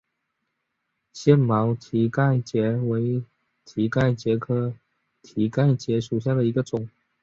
[1.13, 3.23] 腺毛蹄盖蕨为
[3.65, 4.73] 蹄盖蕨科
[5.21, 6.89] 蹄盖蕨属下的一个种。